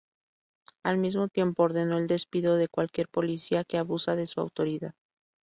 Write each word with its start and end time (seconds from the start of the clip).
Al 0.83 0.97
mismo 0.97 1.27
tiempo, 1.27 1.61
ordenó 1.61 1.99
el 1.99 2.07
despido 2.07 2.55
de 2.55 2.67
cualquier 2.67 3.07
policía 3.07 3.63
que 3.63 3.77
abusa 3.77 4.15
de 4.15 4.25
su 4.25 4.39
autoridad. 4.41 4.95